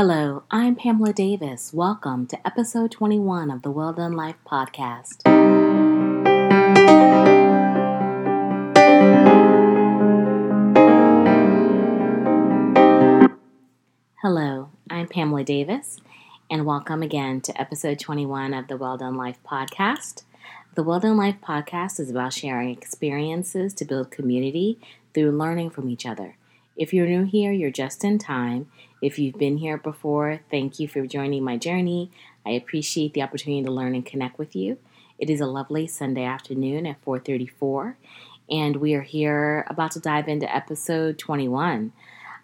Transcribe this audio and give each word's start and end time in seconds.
Hello, 0.00 0.44
I'm 0.48 0.76
Pamela 0.76 1.12
Davis. 1.12 1.72
Welcome 1.74 2.28
to 2.28 2.46
episode 2.46 2.92
21 2.92 3.50
of 3.50 3.62
the 3.62 3.70
Well 3.72 3.92
Done 3.92 4.12
Life 4.12 4.36
podcast. 4.46 5.22
Hello, 14.22 14.70
I'm 14.88 15.08
Pamela 15.08 15.42
Davis, 15.42 15.98
and 16.48 16.64
welcome 16.64 17.02
again 17.02 17.40
to 17.40 17.60
episode 17.60 17.98
21 17.98 18.54
of 18.54 18.68
the 18.68 18.76
Well 18.76 18.98
Done 18.98 19.16
Life 19.16 19.40
podcast. 19.44 20.22
The 20.76 20.84
Well 20.84 21.00
Done 21.00 21.16
Life 21.16 21.38
podcast 21.42 21.98
is 21.98 22.08
about 22.08 22.32
sharing 22.32 22.70
experiences 22.70 23.74
to 23.74 23.84
build 23.84 24.12
community 24.12 24.78
through 25.12 25.32
learning 25.32 25.70
from 25.70 25.90
each 25.90 26.06
other. 26.06 26.36
If 26.78 26.94
you're 26.94 27.08
new 27.08 27.24
here, 27.24 27.50
you're 27.50 27.72
just 27.72 28.04
in 28.04 28.18
time. 28.18 28.70
If 29.02 29.18
you've 29.18 29.36
been 29.36 29.56
here 29.56 29.76
before, 29.76 30.38
thank 30.48 30.78
you 30.78 30.86
for 30.86 31.04
joining 31.08 31.42
my 31.42 31.56
journey. 31.56 32.12
I 32.46 32.50
appreciate 32.50 33.14
the 33.14 33.22
opportunity 33.22 33.64
to 33.64 33.70
learn 33.72 33.96
and 33.96 34.06
connect 34.06 34.38
with 34.38 34.54
you. 34.54 34.78
It 35.18 35.28
is 35.28 35.40
a 35.40 35.46
lovely 35.46 35.88
Sunday 35.88 36.22
afternoon 36.22 36.86
at 36.86 37.04
4:34, 37.04 37.96
and 38.48 38.76
we 38.76 38.94
are 38.94 39.02
here 39.02 39.66
about 39.68 39.90
to 39.92 40.00
dive 40.00 40.28
into 40.28 40.54
episode 40.54 41.18
21. 41.18 41.92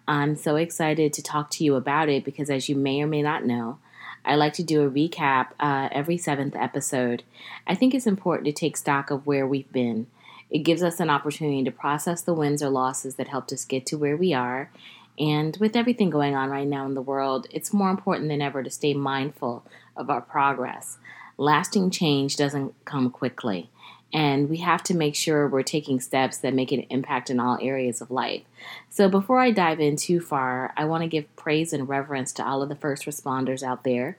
I'm 0.05 0.35
so 0.35 0.57
excited 0.57 1.13
to 1.13 1.23
talk 1.23 1.49
to 1.51 1.63
you 1.63 1.75
about 1.75 2.09
it 2.09 2.25
because, 2.25 2.49
as 2.49 2.67
you 2.67 2.75
may 2.75 3.01
or 3.01 3.07
may 3.07 3.21
not 3.21 3.45
know, 3.45 3.77
I 4.25 4.35
like 4.35 4.53
to 4.55 4.63
do 4.63 4.81
a 4.81 4.91
recap 4.91 5.51
uh, 5.61 5.87
every 5.93 6.17
seventh 6.17 6.57
episode. 6.57 7.23
I 7.65 7.73
think 7.73 7.95
it's 7.95 8.05
important 8.05 8.47
to 8.47 8.51
take 8.51 8.75
stock 8.75 9.11
of 9.11 9.25
where 9.25 9.47
we've 9.47 9.71
been 9.71 10.07
it 10.49 10.59
gives 10.59 10.83
us 10.83 10.99
an 10.99 11.09
opportunity 11.09 11.63
to 11.63 11.71
process 11.71 12.21
the 12.21 12.33
wins 12.33 12.61
or 12.61 12.69
losses 12.69 13.15
that 13.15 13.27
helped 13.27 13.51
us 13.51 13.65
get 13.65 13.85
to 13.87 13.97
where 13.97 14.17
we 14.17 14.33
are. 14.33 14.69
And 15.17 15.55
with 15.57 15.75
everything 15.75 16.09
going 16.09 16.35
on 16.35 16.49
right 16.49 16.67
now 16.67 16.85
in 16.85 16.93
the 16.93 17.01
world, 17.01 17.47
it's 17.51 17.73
more 17.73 17.89
important 17.89 18.29
than 18.29 18.41
ever 18.41 18.61
to 18.61 18.69
stay 18.69 18.93
mindful 18.93 19.65
of 19.95 20.09
our 20.09 20.21
progress. 20.21 20.97
Lasting 21.37 21.89
change 21.89 22.35
doesn't 22.35 22.73
come 22.85 23.09
quickly, 23.09 23.69
and 24.13 24.49
we 24.49 24.57
have 24.57 24.83
to 24.83 24.95
make 24.95 25.15
sure 25.15 25.47
we're 25.47 25.63
taking 25.63 25.99
steps 25.99 26.37
that 26.37 26.53
make 26.53 26.71
an 26.71 26.85
impact 26.89 27.29
in 27.29 27.39
all 27.39 27.57
areas 27.61 28.01
of 28.01 28.11
life. 28.11 28.43
So, 28.89 29.09
before 29.09 29.39
I 29.39 29.51
dive 29.51 29.79
in 29.79 29.97
too 29.97 30.21
far, 30.21 30.73
I 30.77 30.85
want 30.85 31.03
to 31.03 31.09
give 31.09 31.33
praise 31.35 31.73
and 31.73 31.89
reverence 31.89 32.31
to 32.33 32.45
all 32.45 32.61
of 32.61 32.69
the 32.69 32.75
first 32.75 33.05
responders 33.05 33.63
out 33.63 33.83
there. 33.83 34.17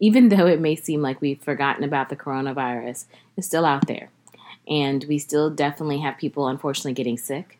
Even 0.00 0.28
though 0.28 0.46
it 0.46 0.60
may 0.60 0.76
seem 0.76 1.00
like 1.00 1.20
we've 1.20 1.42
forgotten 1.42 1.84
about 1.84 2.08
the 2.08 2.16
coronavirus, 2.16 3.04
it's 3.36 3.46
still 3.46 3.64
out 3.64 3.86
there 3.86 4.10
and 4.68 5.04
we 5.08 5.18
still 5.18 5.50
definitely 5.50 5.98
have 5.98 6.18
people 6.18 6.48
unfortunately 6.48 6.92
getting 6.92 7.18
sick. 7.18 7.58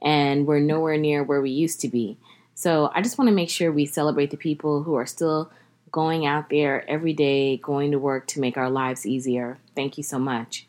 And 0.00 0.46
we're 0.46 0.60
nowhere 0.60 0.96
near 0.96 1.22
where 1.22 1.40
we 1.40 1.50
used 1.50 1.80
to 1.80 1.88
be. 1.88 2.16
So 2.54 2.90
i 2.94 3.00
just 3.00 3.18
want 3.18 3.28
to 3.28 3.34
make 3.34 3.50
sure 3.50 3.72
we 3.72 3.86
celebrate 3.86 4.30
the 4.30 4.36
people 4.36 4.82
who 4.82 4.94
are 4.94 5.06
still 5.06 5.50
going 5.90 6.24
out 6.24 6.48
there 6.48 6.88
every 6.88 7.12
day 7.12 7.58
going 7.58 7.90
to 7.90 7.98
work 7.98 8.26
to 8.28 8.40
make 8.40 8.56
our 8.56 8.70
lives 8.70 9.06
easier. 9.06 9.58
Thank 9.74 9.96
you 9.96 10.02
so 10.02 10.18
much. 10.18 10.66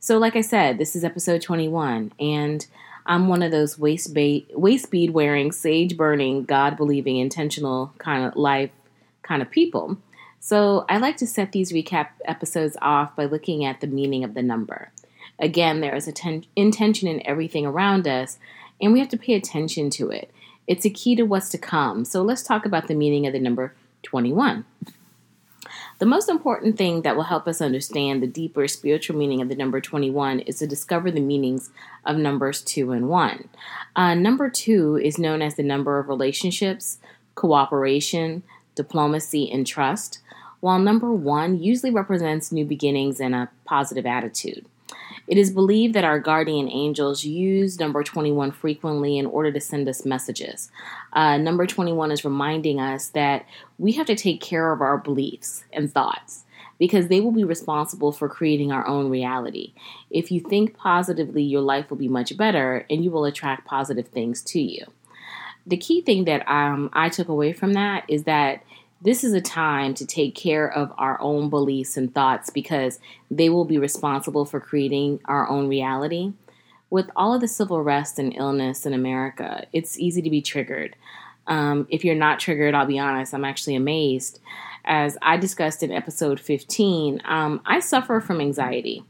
So 0.00 0.18
like 0.18 0.36
i 0.36 0.40
said 0.40 0.78
this 0.78 0.94
is 0.94 1.04
episode 1.04 1.42
21 1.42 2.12
and 2.20 2.66
i'm 3.04 3.26
one 3.26 3.42
of 3.42 3.50
those 3.50 3.78
waist, 3.78 4.14
ba- 4.14 4.42
waist 4.52 4.90
bead 4.90 5.10
wearing 5.10 5.50
sage 5.50 5.96
burning 5.96 6.44
god 6.44 6.76
believing 6.76 7.16
intentional 7.16 7.92
kind 7.98 8.24
of 8.24 8.36
life 8.36 8.70
kind 9.28 9.42
of 9.42 9.50
people. 9.50 9.98
So 10.40 10.86
I 10.88 10.98
like 10.98 11.16
to 11.18 11.26
set 11.26 11.52
these 11.52 11.72
recap 11.72 12.08
episodes 12.24 12.76
off 12.80 13.14
by 13.14 13.26
looking 13.26 13.64
at 13.64 13.80
the 13.80 13.86
meaning 13.86 14.24
of 14.24 14.34
the 14.34 14.42
number. 14.42 14.90
Again, 15.38 15.80
there 15.80 15.94
is 15.94 16.08
a 16.08 16.12
ten- 16.12 16.44
intention 16.56 17.08
in 17.08 17.26
everything 17.26 17.66
around 17.66 18.06
us, 18.06 18.38
and 18.80 18.92
we 18.92 18.98
have 18.98 19.08
to 19.10 19.16
pay 19.16 19.34
attention 19.34 19.90
to 19.90 20.10
it. 20.10 20.30
It's 20.66 20.84
a 20.84 20.90
key 20.90 21.16
to 21.16 21.22
what's 21.22 21.48
to 21.50 21.58
come. 21.58 22.04
So 22.04 22.22
let's 22.22 22.42
talk 22.42 22.66
about 22.66 22.88
the 22.88 22.94
meaning 22.94 23.26
of 23.26 23.32
the 23.32 23.40
number 23.40 23.74
21. 24.02 24.64
The 25.98 26.06
most 26.06 26.28
important 26.28 26.78
thing 26.78 27.02
that 27.02 27.16
will 27.16 27.24
help 27.24 27.48
us 27.48 27.60
understand 27.60 28.22
the 28.22 28.28
deeper 28.28 28.68
spiritual 28.68 29.16
meaning 29.16 29.42
of 29.42 29.48
the 29.48 29.56
number 29.56 29.80
21 29.80 30.40
is 30.40 30.58
to 30.58 30.66
discover 30.66 31.10
the 31.10 31.20
meanings 31.20 31.70
of 32.04 32.16
numbers 32.16 32.62
2 32.62 32.92
and 32.92 33.08
1. 33.08 33.48
Uh, 33.96 34.14
number 34.14 34.48
2 34.48 34.96
is 35.02 35.18
known 35.18 35.42
as 35.42 35.56
the 35.56 35.62
number 35.64 35.98
of 35.98 36.08
relationships, 36.08 36.98
cooperation, 37.34 38.44
diplomacy, 38.76 39.50
and 39.50 39.66
trust, 39.66 40.20
while 40.60 40.78
number 40.78 41.12
1 41.12 41.60
usually 41.60 41.90
represents 41.90 42.52
new 42.52 42.64
beginnings 42.64 43.18
and 43.18 43.34
a 43.34 43.48
positive 43.64 44.06
attitude. 44.06 44.66
It 45.28 45.36
is 45.36 45.50
believed 45.50 45.94
that 45.94 46.04
our 46.04 46.18
guardian 46.18 46.70
angels 46.70 47.22
use 47.22 47.78
number 47.78 48.02
21 48.02 48.50
frequently 48.50 49.18
in 49.18 49.26
order 49.26 49.52
to 49.52 49.60
send 49.60 49.86
us 49.86 50.06
messages. 50.06 50.70
Uh, 51.12 51.36
number 51.36 51.66
21 51.66 52.10
is 52.10 52.24
reminding 52.24 52.80
us 52.80 53.08
that 53.08 53.44
we 53.76 53.92
have 53.92 54.06
to 54.06 54.16
take 54.16 54.40
care 54.40 54.72
of 54.72 54.80
our 54.80 54.96
beliefs 54.96 55.64
and 55.70 55.92
thoughts 55.92 56.44
because 56.78 57.08
they 57.08 57.20
will 57.20 57.32
be 57.32 57.44
responsible 57.44 58.10
for 58.10 58.28
creating 58.28 58.72
our 58.72 58.86
own 58.86 59.10
reality. 59.10 59.74
If 60.10 60.32
you 60.32 60.40
think 60.40 60.74
positively, 60.74 61.42
your 61.42 61.60
life 61.60 61.90
will 61.90 61.98
be 61.98 62.08
much 62.08 62.36
better 62.36 62.86
and 62.88 63.04
you 63.04 63.10
will 63.10 63.26
attract 63.26 63.66
positive 63.66 64.08
things 64.08 64.40
to 64.44 64.60
you. 64.60 64.86
The 65.66 65.76
key 65.76 66.00
thing 66.00 66.24
that 66.24 66.48
um, 66.48 66.88
I 66.94 67.10
took 67.10 67.28
away 67.28 67.52
from 67.52 67.74
that 67.74 68.04
is 68.08 68.24
that 68.24 68.62
this 69.00 69.22
is 69.22 69.32
a 69.32 69.40
time 69.40 69.94
to 69.94 70.06
take 70.06 70.34
care 70.34 70.70
of 70.70 70.92
our 70.98 71.20
own 71.20 71.50
beliefs 71.50 71.96
and 71.96 72.12
thoughts 72.12 72.50
because 72.50 72.98
they 73.30 73.48
will 73.48 73.64
be 73.64 73.78
responsible 73.78 74.44
for 74.44 74.60
creating 74.60 75.20
our 75.26 75.48
own 75.48 75.68
reality. 75.68 76.32
With 76.90 77.10
all 77.14 77.34
of 77.34 77.40
the 77.40 77.48
civil 77.48 77.78
unrest 77.78 78.18
and 78.18 78.34
illness 78.34 78.86
in 78.86 78.94
America, 78.94 79.66
it's 79.72 79.98
easy 79.98 80.22
to 80.22 80.30
be 80.30 80.42
triggered. 80.42 80.96
Um, 81.46 81.86
if 81.90 82.04
you're 82.04 82.14
not 82.14 82.40
triggered, 82.40 82.74
I'll 82.74 82.86
be 82.86 82.98
honest, 82.98 83.34
I'm 83.34 83.44
actually 83.44 83.76
amazed. 83.76 84.40
As 84.84 85.16
I 85.22 85.36
discussed 85.36 85.82
in 85.82 85.92
episode 85.92 86.40
15, 86.40 87.22
um, 87.24 87.60
I 87.64 87.78
suffer 87.80 88.20
from 88.20 88.40
anxiety. 88.40 89.04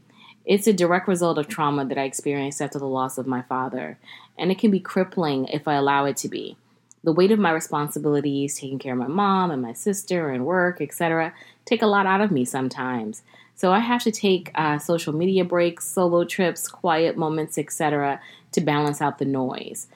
It's 0.45 0.67
a 0.67 0.73
direct 0.73 1.07
result 1.07 1.37
of 1.37 1.47
trauma 1.47 1.85
that 1.85 1.97
I 1.97 2.03
experienced 2.03 2.61
after 2.61 2.79
the 2.79 2.85
loss 2.85 3.17
of 3.17 3.27
my 3.27 3.41
father, 3.43 3.97
and 4.37 4.51
it 4.51 4.59
can 4.59 4.71
be 4.71 4.79
crippling 4.79 5.45
if 5.45 5.67
I 5.67 5.75
allow 5.75 6.05
it 6.05 6.17
to 6.17 6.29
be 6.29 6.57
the 7.03 7.13
weight 7.13 7.31
of 7.31 7.39
my 7.39 7.51
responsibilities, 7.51 8.59
taking 8.59 8.79
care 8.79 8.93
of 8.93 8.99
my 8.99 9.07
mom 9.07 9.51
and 9.51 9.61
my 9.61 9.73
sister 9.73 10.29
and 10.29 10.45
work, 10.45 10.81
etc., 10.81 11.33
take 11.65 11.81
a 11.81 11.87
lot 11.87 12.05
out 12.05 12.21
of 12.21 12.31
me 12.31 12.45
sometimes. 12.45 13.23
So 13.55 13.71
I 13.71 13.79
have 13.79 14.03
to 14.03 14.11
take 14.11 14.51
uh, 14.55 14.79
social 14.79 15.13
media 15.13 15.43
breaks, 15.43 15.85
solo 15.85 16.23
trips, 16.23 16.67
quiet 16.67 17.17
moments, 17.17 17.57
etc., 17.57 18.21
to 18.53 18.61
balance 18.61 19.01
out 19.01 19.17
the 19.17 19.25
noise. 19.25 19.87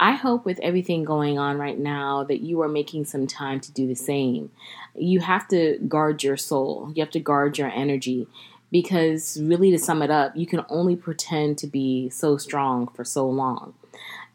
I 0.00 0.12
hope 0.12 0.44
with 0.44 0.58
everything 0.60 1.04
going 1.04 1.38
on 1.38 1.58
right 1.58 1.78
now 1.78 2.24
that 2.24 2.40
you 2.40 2.60
are 2.62 2.68
making 2.68 3.04
some 3.04 3.28
time 3.28 3.60
to 3.60 3.72
do 3.72 3.86
the 3.86 3.94
same. 3.94 4.50
You 4.96 5.20
have 5.20 5.46
to 5.48 5.78
guard 5.86 6.24
your 6.24 6.36
soul, 6.36 6.92
you 6.94 7.02
have 7.02 7.12
to 7.12 7.20
guard 7.20 7.58
your 7.58 7.70
energy 7.70 8.26
because, 8.72 9.40
really, 9.40 9.70
to 9.70 9.78
sum 9.78 10.02
it 10.02 10.10
up, 10.10 10.36
you 10.36 10.46
can 10.46 10.64
only 10.68 10.96
pretend 10.96 11.58
to 11.58 11.66
be 11.66 12.10
so 12.10 12.36
strong 12.36 12.88
for 12.88 13.04
so 13.04 13.28
long 13.28 13.74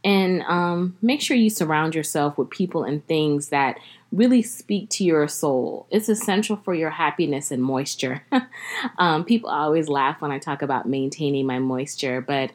and 0.03 0.41
um, 0.43 0.97
make 1.01 1.21
sure 1.21 1.35
you 1.35 1.49
surround 1.49 1.95
yourself 1.95 2.37
with 2.37 2.49
people 2.49 2.83
and 2.83 3.05
things 3.07 3.49
that 3.49 3.77
really 4.11 4.41
speak 4.41 4.89
to 4.89 5.03
your 5.03 5.27
soul. 5.27 5.85
It's 5.89 6.07
essential 6.07 6.55
for 6.55 6.73
your 6.73 6.91
happiness 6.91 7.51
and 7.51 7.61
moisture. 7.61 8.23
um, 8.97 9.25
people 9.25 9.49
always 9.49 9.89
laugh 9.89 10.21
when 10.21 10.31
I 10.31 10.39
talk 10.39 10.61
about 10.61 10.87
maintaining 10.87 11.45
my 11.45 11.59
moisture, 11.59 12.21
but 12.21 12.51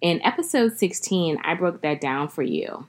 in 0.00 0.20
episode 0.22 0.76
16, 0.76 1.38
I 1.42 1.54
broke 1.54 1.82
that 1.82 2.00
down 2.00 2.28
for 2.28 2.42
you. 2.42 2.86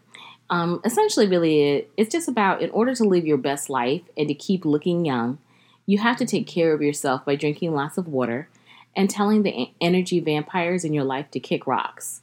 Um, 0.50 0.82
essentially, 0.84 1.28
really, 1.28 1.88
it's 1.98 2.12
just 2.12 2.28
about 2.28 2.62
in 2.62 2.70
order 2.72 2.96
to 2.96 3.04
live 3.04 3.26
your 3.26 3.38
best 3.38 3.70
life 3.70 4.02
and 4.18 4.28
to 4.28 4.34
keep 4.34 4.66
looking 4.66 5.06
young, 5.06 5.38
you 5.86 6.00
have 6.00 6.18
to 6.18 6.26
take 6.26 6.48
care 6.48 6.74
of 6.74 6.82
yourself 6.82 7.24
by 7.26 7.36
drinking 7.36 7.74
lots 7.74 7.98
of 7.98 8.08
water 8.08 8.50
and 8.96 9.10
telling 9.10 9.44
the 9.44 9.70
energy 9.80 10.20
vampires 10.20 10.84
in 10.84 10.94
your 10.94 11.04
life 11.04 11.30
to 11.32 11.40
kick 11.40 11.68
rocks 11.68 12.22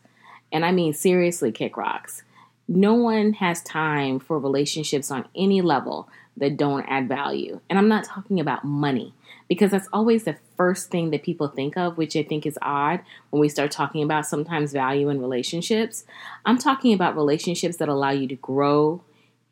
and 0.54 0.64
I 0.64 0.72
mean 0.72 0.94
seriously 0.94 1.52
kick 1.52 1.76
rocks. 1.76 2.22
No 2.66 2.94
one 2.94 3.34
has 3.34 3.62
time 3.62 4.18
for 4.20 4.38
relationships 4.38 5.10
on 5.10 5.28
any 5.34 5.60
level 5.60 6.08
that 6.36 6.56
don't 6.56 6.86
add 6.86 7.08
value. 7.08 7.60
And 7.68 7.78
I'm 7.78 7.88
not 7.88 8.04
talking 8.04 8.40
about 8.40 8.64
money 8.64 9.12
because 9.48 9.72
that's 9.72 9.88
always 9.92 10.24
the 10.24 10.38
first 10.56 10.90
thing 10.90 11.10
that 11.10 11.22
people 11.22 11.48
think 11.48 11.76
of, 11.76 11.98
which 11.98 12.16
I 12.16 12.22
think 12.22 12.46
is 12.46 12.58
odd 12.62 13.00
when 13.30 13.40
we 13.40 13.48
start 13.48 13.70
talking 13.70 14.02
about 14.02 14.26
sometimes 14.26 14.72
value 14.72 15.10
in 15.10 15.20
relationships. 15.20 16.04
I'm 16.46 16.56
talking 16.56 16.94
about 16.94 17.16
relationships 17.16 17.76
that 17.76 17.88
allow 17.88 18.10
you 18.10 18.26
to 18.28 18.36
grow, 18.36 19.02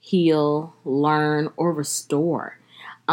heal, 0.01 0.75
learn, 0.85 1.51
or 1.57 1.73
restore. 1.73 2.59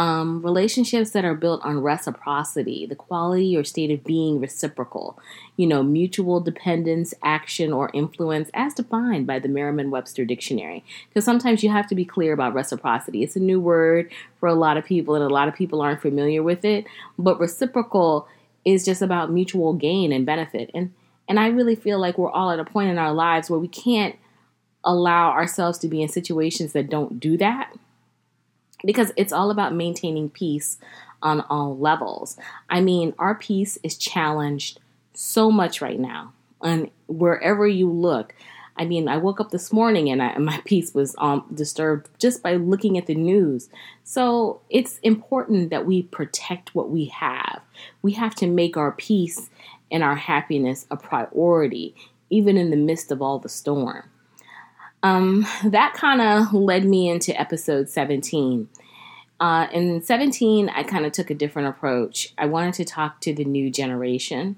Um, 0.00 0.40
relationships 0.40 1.10
that 1.10 1.26
are 1.26 1.34
built 1.34 1.62
on 1.62 1.82
reciprocity, 1.82 2.86
the 2.86 2.94
quality 2.94 3.54
or 3.54 3.64
state 3.64 3.90
of 3.90 4.02
being 4.02 4.40
reciprocal, 4.40 5.18
you 5.58 5.66
know, 5.66 5.82
mutual 5.82 6.40
dependence, 6.40 7.12
action, 7.22 7.70
or 7.70 7.90
influence 7.92 8.48
as 8.54 8.72
defined 8.72 9.26
by 9.26 9.38
the 9.38 9.48
Merriam 9.48 9.90
Webster 9.90 10.24
Dictionary. 10.24 10.82
Because 11.10 11.26
sometimes 11.26 11.62
you 11.62 11.68
have 11.68 11.86
to 11.88 11.94
be 11.94 12.06
clear 12.06 12.32
about 12.32 12.54
reciprocity. 12.54 13.22
It's 13.22 13.36
a 13.36 13.40
new 13.40 13.60
word 13.60 14.10
for 14.38 14.48
a 14.48 14.54
lot 14.54 14.78
of 14.78 14.86
people, 14.86 15.16
and 15.16 15.22
a 15.22 15.28
lot 15.28 15.48
of 15.48 15.54
people 15.54 15.82
aren't 15.82 16.00
familiar 16.00 16.42
with 16.42 16.64
it. 16.64 16.86
But 17.18 17.38
reciprocal 17.38 18.26
is 18.64 18.86
just 18.86 19.02
about 19.02 19.30
mutual 19.30 19.74
gain 19.74 20.12
and 20.12 20.24
benefit. 20.24 20.70
And 20.72 20.94
and 21.28 21.38
I 21.38 21.48
really 21.48 21.76
feel 21.76 21.98
like 21.98 22.16
we're 22.16 22.30
all 22.30 22.50
at 22.50 22.58
a 22.58 22.64
point 22.64 22.88
in 22.88 22.96
our 22.96 23.12
lives 23.12 23.50
where 23.50 23.60
we 23.60 23.68
can't 23.68 24.16
allow 24.82 25.32
ourselves 25.32 25.76
to 25.80 25.88
be 25.88 26.00
in 26.00 26.08
situations 26.08 26.72
that 26.72 26.88
don't 26.88 27.20
do 27.20 27.36
that 27.36 27.74
because 28.84 29.12
it's 29.16 29.32
all 29.32 29.50
about 29.50 29.74
maintaining 29.74 30.30
peace 30.30 30.78
on 31.22 31.42
all 31.42 31.76
levels. 31.76 32.36
I 32.68 32.80
mean, 32.80 33.14
our 33.18 33.34
peace 33.34 33.78
is 33.82 33.96
challenged 33.96 34.80
so 35.14 35.50
much 35.50 35.80
right 35.80 36.00
now. 36.00 36.32
And 36.62 36.90
wherever 37.06 37.66
you 37.66 37.90
look, 37.90 38.34
I 38.76 38.86
mean, 38.86 39.08
I 39.08 39.18
woke 39.18 39.40
up 39.40 39.50
this 39.50 39.72
morning 39.72 40.08
and, 40.08 40.22
I, 40.22 40.38
my 40.38 40.60
peace 40.64 40.94
was 40.94 41.14
um, 41.18 41.44
disturbed 41.52 42.08
just 42.18 42.42
by 42.42 42.54
looking 42.54 42.96
at 42.96 43.06
the 43.06 43.14
news. 43.14 43.68
So 44.04 44.60
it's 44.70 44.98
important 45.02 45.70
that 45.70 45.86
we 45.86 46.02
protect 46.04 46.74
what 46.74 46.90
we 46.90 47.06
have. 47.06 47.60
We 48.02 48.12
have 48.12 48.34
to 48.36 48.46
make 48.46 48.76
our 48.76 48.92
peace 48.92 49.50
and 49.90 50.02
our 50.02 50.16
happiness 50.16 50.86
a 50.90 50.96
priority, 50.96 51.94
even 52.30 52.56
in 52.56 52.70
the 52.70 52.76
midst 52.76 53.10
of 53.10 53.20
all 53.20 53.38
the 53.38 53.48
storm. 53.48 54.04
Um, 55.02 55.46
that 55.64 55.94
kind 55.94 56.20
of 56.20 56.52
led 56.52 56.84
me 56.84 57.08
into 57.08 57.38
episode 57.38 57.88
17. 57.88 58.68
Uh, 59.38 59.66
in 59.72 60.02
17, 60.02 60.68
I 60.68 60.82
kind 60.82 61.06
of 61.06 61.12
took 61.12 61.30
a 61.30 61.34
different 61.34 61.68
approach. 61.68 62.34
I 62.36 62.46
wanted 62.46 62.74
to 62.74 62.84
talk 62.84 63.20
to 63.22 63.34
the 63.34 63.44
new 63.44 63.70
generation 63.70 64.56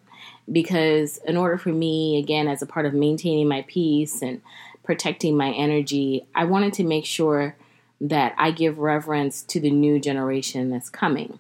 because, 0.51 1.19
in 1.19 1.37
order 1.37 1.57
for 1.57 1.69
me, 1.69 2.19
again, 2.19 2.49
as 2.49 2.63
a 2.63 2.67
part 2.67 2.87
of 2.87 2.93
maintaining 2.93 3.47
my 3.47 3.65
peace 3.69 4.23
and 4.23 4.41
protecting 4.83 5.37
my 5.37 5.53
energy, 5.53 6.27
I 6.35 6.45
wanted 6.45 6.73
to 6.75 6.85
make 6.85 7.07
sure 7.07 7.55
that 8.01 8.35
I 8.37 8.51
give 8.51 8.79
reverence 8.79 9.43
to 9.43 9.61
the 9.61 9.71
new 9.71 10.01
generation 10.01 10.71
that's 10.71 10.91
coming. 10.91 11.39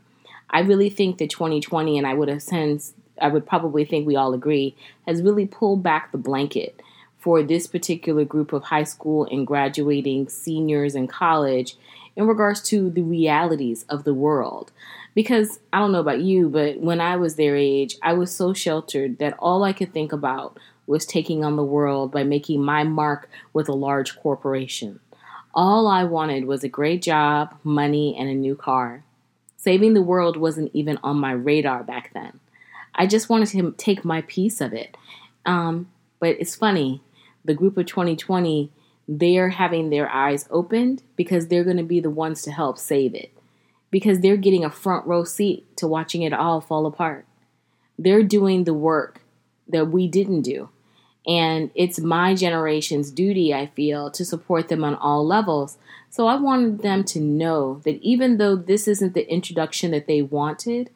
I 0.48 0.60
really 0.60 0.90
think 0.90 1.18
that 1.18 1.30
2020, 1.30 1.98
and 1.98 2.06
I 2.06 2.14
would 2.14 2.28
have 2.28 2.42
since, 2.42 2.94
I 3.20 3.26
would 3.26 3.44
probably 3.44 3.84
think 3.84 4.06
we 4.06 4.14
all 4.14 4.34
agree, 4.34 4.76
has 5.08 5.22
really 5.22 5.46
pulled 5.46 5.82
back 5.82 6.12
the 6.12 6.18
blanket 6.18 6.80
for 7.22 7.40
this 7.40 7.68
particular 7.68 8.24
group 8.24 8.52
of 8.52 8.64
high 8.64 8.82
school 8.82 9.28
and 9.30 9.46
graduating 9.46 10.28
seniors 10.28 10.96
in 10.96 11.06
college 11.06 11.76
in 12.16 12.26
regards 12.26 12.60
to 12.60 12.90
the 12.90 13.02
realities 13.02 13.84
of 13.88 14.02
the 14.02 14.12
world. 14.12 14.72
Because 15.14 15.60
I 15.72 15.78
don't 15.78 15.92
know 15.92 16.00
about 16.00 16.20
you, 16.20 16.48
but 16.48 16.80
when 16.80 17.00
I 17.00 17.16
was 17.16 17.36
their 17.36 17.56
age, 17.56 17.96
I 18.02 18.12
was 18.14 18.34
so 18.34 18.52
sheltered 18.52 19.18
that 19.18 19.36
all 19.38 19.62
I 19.62 19.72
could 19.72 19.92
think 19.92 20.12
about 20.12 20.58
was 20.86 21.06
taking 21.06 21.44
on 21.44 21.54
the 21.54 21.62
world 21.62 22.10
by 22.10 22.24
making 22.24 22.60
my 22.60 22.82
mark 22.82 23.30
with 23.52 23.68
a 23.68 23.74
large 23.74 24.16
corporation. 24.16 24.98
All 25.54 25.86
I 25.86 26.02
wanted 26.02 26.46
was 26.46 26.64
a 26.64 26.68
great 26.68 27.02
job, 27.02 27.54
money, 27.62 28.16
and 28.18 28.28
a 28.28 28.34
new 28.34 28.56
car. 28.56 29.04
Saving 29.56 29.94
the 29.94 30.02
world 30.02 30.36
wasn't 30.36 30.72
even 30.74 30.98
on 31.04 31.18
my 31.18 31.32
radar 31.32 31.84
back 31.84 32.10
then. 32.14 32.40
I 32.96 33.06
just 33.06 33.28
wanted 33.28 33.48
to 33.50 33.72
take 33.78 34.04
my 34.04 34.22
piece 34.22 34.60
of 34.60 34.72
it. 34.72 34.96
Um, 35.46 35.88
but 36.20 36.36
it's 36.38 36.56
funny, 36.56 37.00
the 37.44 37.54
group 37.54 37.76
of 37.76 37.86
2020 37.86 38.70
they're 39.08 39.50
having 39.50 39.90
their 39.90 40.08
eyes 40.08 40.46
opened 40.50 41.02
because 41.16 41.48
they're 41.48 41.64
going 41.64 41.76
to 41.76 41.82
be 41.82 42.00
the 42.00 42.10
ones 42.10 42.42
to 42.42 42.52
help 42.52 42.78
save 42.78 43.14
it. 43.14 43.32
Because 43.90 44.20
they're 44.20 44.36
getting 44.36 44.64
a 44.64 44.70
front 44.70 45.06
row 45.06 45.24
seat 45.24 45.76
to 45.76 45.86
watching 45.86 46.22
it 46.22 46.32
all 46.32 46.60
fall 46.60 46.86
apart. 46.86 47.26
They're 47.98 48.22
doing 48.22 48.64
the 48.64 48.74
work 48.74 49.20
that 49.68 49.86
we 49.86 50.08
didn't 50.08 50.42
do. 50.42 50.70
And 51.26 51.70
it's 51.74 52.00
my 52.00 52.34
generation's 52.34 53.10
duty, 53.10 53.54
I 53.54 53.66
feel, 53.66 54.10
to 54.10 54.24
support 54.24 54.68
them 54.68 54.82
on 54.82 54.94
all 54.94 55.26
levels. 55.26 55.78
So 56.10 56.26
I 56.26 56.36
wanted 56.36 56.82
them 56.82 57.04
to 57.04 57.20
know 57.20 57.80
that 57.84 58.02
even 58.02 58.38
though 58.38 58.56
this 58.56 58.88
isn't 58.88 59.14
the 59.14 59.30
introduction 59.30 59.92
that 59.92 60.06
they 60.06 60.22
wanted, 60.22 60.90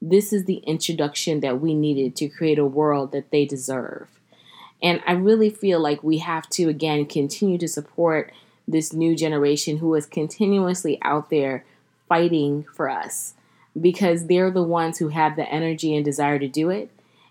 this 0.00 0.32
is 0.32 0.44
the 0.44 0.58
introduction 0.58 1.40
that 1.40 1.60
we 1.60 1.74
needed 1.74 2.14
to 2.16 2.28
create 2.28 2.58
a 2.58 2.66
world 2.66 3.12
that 3.12 3.30
they 3.30 3.44
deserve. 3.44 4.08
And 4.82 5.00
I 5.06 5.12
really 5.12 5.50
feel 5.50 5.80
like 5.80 6.02
we 6.02 6.18
have 6.18 6.48
to, 6.50 6.68
again, 6.68 7.06
continue 7.06 7.58
to 7.58 7.68
support 7.68 8.32
this 8.66 8.92
new 8.92 9.14
generation 9.14 9.78
who 9.78 9.94
is 9.94 10.06
continuously 10.06 10.98
out 11.02 11.30
there 11.30 11.64
fighting 12.08 12.66
for 12.74 12.90
us 12.90 13.34
because 13.80 14.26
they're 14.26 14.50
the 14.50 14.62
ones 14.62 14.98
who 14.98 15.08
have 15.08 15.36
the 15.36 15.48
energy 15.48 15.94
and 15.94 16.04
desire 16.04 16.38
to 16.38 16.48
do 16.48 16.68
it. 16.70 16.90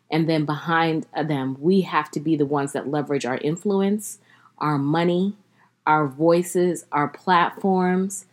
And 0.10 0.28
then 0.28 0.46
behind 0.46 1.06
them, 1.16 1.58
we 1.60 1.82
have 1.82 2.12
to 2.12 2.20
be 2.20 2.36
the 2.36 2.46
ones 2.46 2.74
that 2.74 2.90
leverage 2.90 3.26
our 3.26 3.38
influence, 3.38 4.20
our 4.58 4.78
money, 4.78 5.36
our 5.86 6.08
voices, 6.08 6.86
our 6.92 7.08
platforms, 7.08 8.26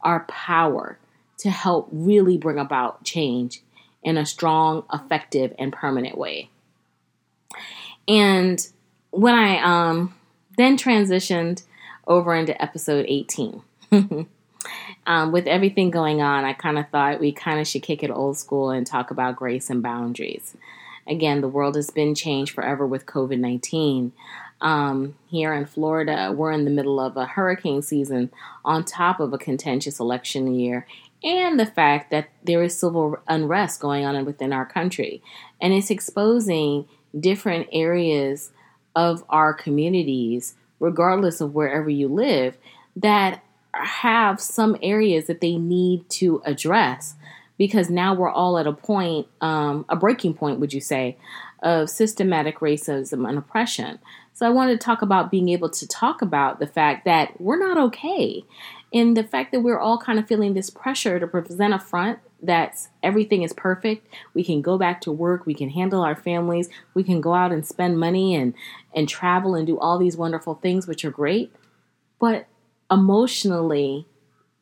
our 0.00 0.20
power 0.28 0.98
to 1.38 1.50
help 1.50 1.88
really 1.92 2.38
bring 2.38 2.58
about 2.58 3.04
change 3.04 3.62
in 4.02 4.16
a 4.16 4.24
strong, 4.24 4.84
effective, 4.92 5.52
and 5.58 5.72
permanent 5.72 6.16
way. 6.16 6.48
And 8.08 8.66
when 9.10 9.34
I 9.34 9.58
um, 9.58 10.14
then 10.56 10.76
transitioned 10.76 11.64
over 12.06 12.34
into 12.34 12.60
episode 12.62 13.06
18, 13.08 13.62
um, 15.06 15.32
with 15.32 15.46
everything 15.46 15.90
going 15.90 16.22
on, 16.22 16.44
I 16.44 16.52
kind 16.52 16.78
of 16.78 16.88
thought 16.90 17.20
we 17.20 17.32
kind 17.32 17.60
of 17.60 17.66
should 17.66 17.82
kick 17.82 18.02
it 18.02 18.10
old 18.10 18.36
school 18.36 18.70
and 18.70 18.86
talk 18.86 19.10
about 19.10 19.36
grace 19.36 19.70
and 19.70 19.82
boundaries. 19.82 20.56
Again, 21.06 21.40
the 21.40 21.48
world 21.48 21.76
has 21.76 21.90
been 21.90 22.14
changed 22.14 22.52
forever 22.52 22.86
with 22.86 23.06
COVID 23.06 23.38
19. 23.38 24.12
Um, 24.60 25.14
here 25.28 25.52
in 25.52 25.66
Florida, 25.66 26.32
we're 26.34 26.50
in 26.50 26.64
the 26.64 26.70
middle 26.70 26.98
of 26.98 27.16
a 27.16 27.26
hurricane 27.26 27.82
season 27.82 28.30
on 28.64 28.84
top 28.84 29.20
of 29.20 29.32
a 29.32 29.38
contentious 29.38 30.00
election 30.00 30.54
year 30.54 30.86
and 31.22 31.58
the 31.58 31.66
fact 31.66 32.10
that 32.10 32.28
there 32.42 32.62
is 32.62 32.78
civil 32.78 33.18
unrest 33.28 33.80
going 33.80 34.04
on 34.04 34.24
within 34.24 34.52
our 34.52 34.64
country. 34.64 35.22
And 35.60 35.72
it's 35.72 35.90
exposing 35.90 36.86
different 37.18 37.68
areas 37.72 38.50
of 38.94 39.24
our 39.28 39.52
communities, 39.52 40.54
regardless 40.80 41.40
of 41.40 41.54
wherever 41.54 41.90
you 41.90 42.08
live, 42.08 42.56
that 42.96 43.42
have 43.72 44.40
some 44.40 44.76
areas 44.82 45.26
that 45.26 45.40
they 45.40 45.56
need 45.56 46.08
to 46.08 46.40
address 46.44 47.14
because 47.58 47.88
now 47.88 48.14
we're 48.14 48.30
all 48.30 48.58
at 48.58 48.66
a 48.66 48.72
point, 48.72 49.26
um, 49.40 49.84
a 49.88 49.96
breaking 49.96 50.34
point, 50.34 50.60
would 50.60 50.72
you 50.72 50.80
say, 50.80 51.16
of 51.62 51.88
systematic 51.88 52.60
racism 52.60 53.28
and 53.28 53.38
oppression. 53.38 53.98
So 54.34 54.46
I 54.46 54.50
wanted 54.50 54.78
to 54.78 54.84
talk 54.84 55.00
about 55.00 55.30
being 55.30 55.48
able 55.48 55.70
to 55.70 55.88
talk 55.88 56.20
about 56.20 56.58
the 56.58 56.66
fact 56.66 57.06
that 57.06 57.40
we're 57.40 57.58
not 57.58 57.78
okay. 57.78 58.44
And 58.92 59.16
the 59.16 59.24
fact 59.24 59.52
that 59.52 59.60
we're 59.60 59.78
all 59.78 59.98
kind 59.98 60.18
of 60.18 60.28
feeling 60.28 60.54
this 60.54 60.70
pressure 60.70 61.18
to 61.18 61.26
present 61.26 61.74
a 61.74 61.78
front 61.78 62.18
that 62.42 62.76
everything 63.02 63.42
is 63.42 63.52
perfect. 63.52 64.06
We 64.34 64.44
can 64.44 64.62
go 64.62 64.78
back 64.78 65.00
to 65.02 65.12
work, 65.12 65.46
we 65.46 65.54
can 65.54 65.70
handle 65.70 66.02
our 66.02 66.16
families, 66.16 66.68
we 66.94 67.02
can 67.02 67.20
go 67.20 67.34
out 67.34 67.52
and 67.52 67.66
spend 67.66 67.98
money 67.98 68.34
and 68.34 68.54
and 68.94 69.08
travel 69.08 69.54
and 69.54 69.66
do 69.66 69.78
all 69.78 69.98
these 69.98 70.16
wonderful 70.16 70.54
things 70.54 70.86
which 70.86 71.04
are 71.04 71.10
great. 71.10 71.52
But 72.18 72.46
emotionally, 72.90 74.06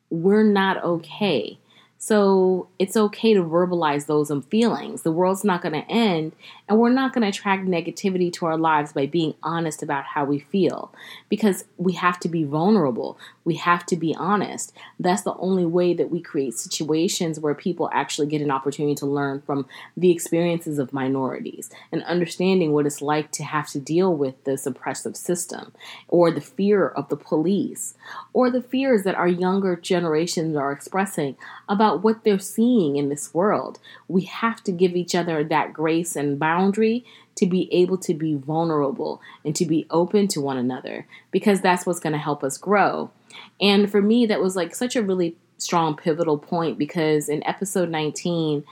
we're 0.09 0.43
not 0.43 0.83
okay. 0.83 1.59
So 2.05 2.67
it's 2.77 2.95
okay 2.95 3.33
to 3.33 3.41
verbalize 3.41 4.05
those 4.05 4.29
um, 4.29 4.43
feelings. 4.43 5.01
The 5.01 5.11
world's 5.11 5.43
not 5.43 5.63
going 5.63 5.73
to 5.73 5.91
end, 5.91 6.33
and 6.69 6.77
we're 6.77 6.91
not 6.91 7.13
going 7.13 7.23
to 7.23 7.29
attract 7.29 7.65
negativity 7.65 8.31
to 8.33 8.45
our 8.45 8.59
lives 8.59 8.93
by 8.93 9.07
being 9.07 9.33
honest 9.41 9.81
about 9.81 10.03
how 10.03 10.23
we 10.23 10.37
feel 10.37 10.93
because 11.29 11.65
we 11.77 11.93
have 11.93 12.19
to 12.19 12.29
be 12.29 12.43
vulnerable. 12.43 13.17
We 13.43 13.55
have 13.55 13.87
to 13.87 13.95
be 13.95 14.13
honest. 14.13 14.71
That's 14.99 15.23
the 15.23 15.33
only 15.37 15.65
way 15.65 15.95
that 15.95 16.11
we 16.11 16.21
create 16.21 16.53
situations 16.53 17.39
where 17.39 17.55
people 17.55 17.89
actually 17.91 18.27
get 18.27 18.43
an 18.43 18.51
opportunity 18.51 18.93
to 18.95 19.07
learn 19.07 19.41
from 19.41 19.65
the 19.97 20.11
experiences 20.11 20.77
of 20.77 20.93
minorities 20.93 21.71
and 21.91 22.03
understanding 22.03 22.71
what 22.71 22.85
it's 22.85 23.01
like 23.01 23.31
to 23.31 23.43
have 23.43 23.67
to 23.69 23.79
deal 23.79 24.15
with 24.15 24.43
this 24.43 24.67
oppressive 24.67 25.17
system 25.17 25.71
or 26.07 26.29
the 26.29 26.39
fear 26.39 26.87
of 26.87 27.09
the 27.09 27.17
police 27.17 27.95
or 28.31 28.51
the 28.51 28.61
fears 28.61 29.01
that 29.05 29.15
our 29.15 29.27
younger 29.27 29.75
generations 29.75 30.55
are 30.55 30.71
expressing 30.71 31.35
about 31.67 31.94
about 31.95 32.03
what 32.03 32.23
they're 32.23 32.39
seeing 32.39 32.97
in 32.97 33.09
this 33.09 33.33
world. 33.33 33.79
We 34.07 34.23
have 34.23 34.63
to 34.63 34.71
give 34.71 34.95
each 34.95 35.15
other 35.15 35.43
that 35.43 35.73
grace 35.73 36.15
and 36.15 36.39
boundary 36.39 37.05
to 37.35 37.45
be 37.45 37.73
able 37.73 37.97
to 37.99 38.13
be 38.13 38.35
vulnerable 38.35 39.21
and 39.43 39.55
to 39.55 39.65
be 39.65 39.85
open 39.89 40.27
to 40.29 40.41
one 40.41 40.57
another 40.57 41.07
because 41.31 41.61
that's 41.61 41.85
what's 41.85 41.99
going 41.99 42.13
to 42.13 42.19
help 42.19 42.43
us 42.43 42.57
grow. 42.57 43.11
And 43.59 43.89
for 43.89 44.01
me, 44.01 44.25
that 44.25 44.41
was 44.41 44.55
like 44.55 44.75
such 44.75 44.95
a 44.95 45.01
really 45.01 45.35
strong 45.57 45.95
pivotal 45.95 46.37
point 46.37 46.77
because 46.77 47.29
in 47.29 47.45
episode 47.45 47.89
19, 47.89 48.63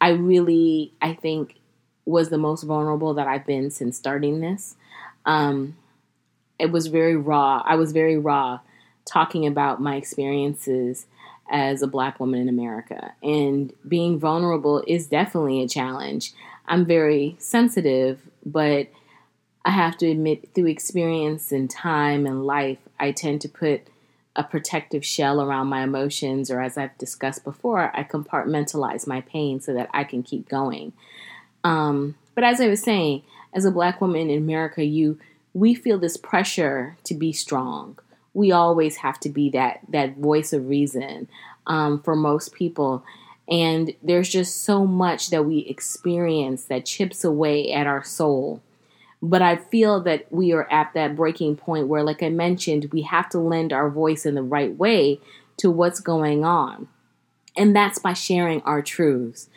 I 0.00 0.10
really, 0.10 0.92
I 1.00 1.14
think, 1.14 1.56
was 2.04 2.30
the 2.30 2.38
most 2.38 2.64
vulnerable 2.64 3.14
that 3.14 3.28
I've 3.28 3.46
been 3.46 3.70
since 3.70 3.96
starting 3.96 4.40
this. 4.40 4.76
Um, 5.24 5.76
it 6.58 6.72
was 6.72 6.88
very 6.88 7.16
raw. 7.16 7.62
I 7.64 7.76
was 7.76 7.92
very 7.92 8.18
raw 8.18 8.60
talking 9.04 9.46
about 9.46 9.80
my 9.80 9.96
experiences 9.96 11.06
as 11.50 11.82
a 11.82 11.86
black 11.86 12.18
woman 12.20 12.40
in 12.40 12.48
America. 12.48 13.12
And 13.22 13.72
being 13.86 14.18
vulnerable 14.18 14.82
is 14.86 15.06
definitely 15.06 15.62
a 15.62 15.68
challenge. 15.68 16.32
I'm 16.66 16.84
very 16.86 17.36
sensitive, 17.38 18.20
but 18.44 18.88
I 19.64 19.70
have 19.70 19.96
to 19.98 20.10
admit, 20.10 20.54
through 20.54 20.66
experience 20.66 21.52
and 21.52 21.70
time 21.70 22.26
and 22.26 22.44
life, 22.44 22.78
I 22.98 23.12
tend 23.12 23.40
to 23.42 23.48
put 23.48 23.82
a 24.34 24.42
protective 24.42 25.04
shell 25.04 25.42
around 25.42 25.66
my 25.66 25.82
emotions, 25.82 26.50
or 26.50 26.60
as 26.60 26.78
I've 26.78 26.96
discussed 26.98 27.44
before, 27.44 27.94
I 27.94 28.02
compartmentalize 28.02 29.06
my 29.06 29.20
pain 29.20 29.60
so 29.60 29.74
that 29.74 29.90
I 29.92 30.04
can 30.04 30.22
keep 30.22 30.48
going. 30.48 30.94
Um, 31.64 32.16
but 32.34 32.44
as 32.44 32.60
I 32.60 32.68
was 32.68 32.82
saying, 32.82 33.22
as 33.52 33.64
a 33.64 33.70
black 33.70 34.00
woman 34.00 34.30
in 34.30 34.38
America, 34.38 34.82
you 34.82 35.18
we 35.54 35.74
feel 35.74 35.98
this 35.98 36.16
pressure 36.16 36.96
to 37.04 37.14
be 37.14 37.30
strong 37.30 37.98
we 38.34 38.52
always 38.52 38.96
have 38.96 39.20
to 39.20 39.28
be 39.28 39.50
that 39.50 39.80
that 39.88 40.16
voice 40.16 40.52
of 40.52 40.68
reason 40.68 41.28
um, 41.66 42.00
for 42.02 42.16
most 42.16 42.54
people. 42.54 43.04
And 43.48 43.94
there's 44.02 44.28
just 44.28 44.64
so 44.64 44.86
much 44.86 45.30
that 45.30 45.44
we 45.44 45.58
experience 45.58 46.64
that 46.64 46.86
chips 46.86 47.24
away 47.24 47.72
at 47.72 47.86
our 47.86 48.02
soul. 48.02 48.62
But 49.20 49.42
I 49.42 49.56
feel 49.56 50.00
that 50.02 50.26
we 50.30 50.52
are 50.52 50.70
at 50.70 50.94
that 50.94 51.14
breaking 51.14 51.56
point 51.56 51.86
where, 51.86 52.02
like 52.02 52.22
I 52.22 52.28
mentioned, 52.28 52.90
we 52.92 53.02
have 53.02 53.28
to 53.30 53.38
lend 53.38 53.72
our 53.72 53.90
voice 53.90 54.26
in 54.26 54.34
the 54.34 54.42
right 54.42 54.76
way 54.76 55.20
to 55.58 55.70
what's 55.70 56.00
going 56.00 56.44
on. 56.44 56.88
And 57.56 57.76
that's 57.76 57.98
by 57.98 58.14
sharing 58.14 58.62
our 58.62 58.82
truths. 58.82 59.48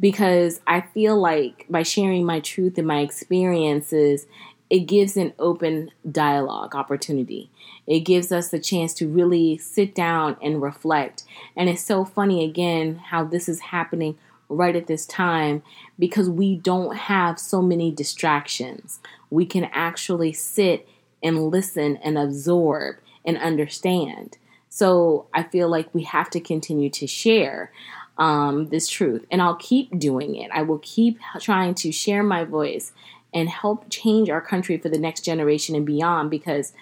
Because 0.00 0.60
I 0.66 0.80
feel 0.80 1.20
like 1.20 1.66
by 1.68 1.84
sharing 1.84 2.24
my 2.24 2.40
truth 2.40 2.78
and 2.78 2.86
my 2.86 3.00
experiences, 3.00 4.26
it 4.72 4.86
gives 4.86 5.18
an 5.18 5.34
open 5.38 5.90
dialogue 6.10 6.74
opportunity. 6.74 7.50
It 7.86 8.00
gives 8.00 8.32
us 8.32 8.48
the 8.48 8.58
chance 8.58 8.94
to 8.94 9.06
really 9.06 9.58
sit 9.58 9.94
down 9.94 10.38
and 10.40 10.62
reflect. 10.62 11.24
And 11.54 11.68
it's 11.68 11.82
so 11.82 12.06
funny 12.06 12.42
again 12.42 12.96
how 12.96 13.22
this 13.24 13.50
is 13.50 13.60
happening 13.60 14.16
right 14.48 14.74
at 14.74 14.86
this 14.86 15.04
time 15.04 15.62
because 15.98 16.30
we 16.30 16.56
don't 16.56 16.96
have 16.96 17.38
so 17.38 17.60
many 17.60 17.90
distractions. 17.90 19.00
We 19.28 19.44
can 19.44 19.64
actually 19.74 20.32
sit 20.32 20.88
and 21.22 21.50
listen 21.50 21.98
and 21.98 22.16
absorb 22.16 22.96
and 23.26 23.36
understand. 23.36 24.38
So 24.70 25.26
I 25.34 25.42
feel 25.42 25.68
like 25.68 25.94
we 25.94 26.04
have 26.04 26.30
to 26.30 26.40
continue 26.40 26.88
to 26.88 27.06
share 27.06 27.72
um, 28.16 28.68
this 28.68 28.88
truth. 28.88 29.26
And 29.30 29.42
I'll 29.42 29.56
keep 29.56 29.98
doing 29.98 30.34
it. 30.34 30.50
I 30.50 30.62
will 30.62 30.80
keep 30.82 31.18
trying 31.40 31.74
to 31.74 31.92
share 31.92 32.22
my 32.22 32.44
voice 32.44 32.94
and 33.34 33.48
help 33.48 33.88
change 33.90 34.28
our 34.28 34.40
country 34.40 34.78
for 34.78 34.88
the 34.88 34.98
next 34.98 35.22
generation 35.24 35.74
and 35.74 35.86
beyond 35.86 36.30
because 36.30 36.72